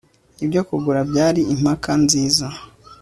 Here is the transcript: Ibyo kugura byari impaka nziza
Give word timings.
Ibyo 0.43 0.61
kugura 0.67 1.01
byari 1.11 1.41
impaka 1.53 1.91
nziza 2.03 2.47